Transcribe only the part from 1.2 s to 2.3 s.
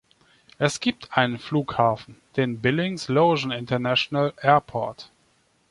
Flughafen,